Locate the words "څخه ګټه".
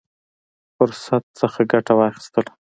1.39-1.93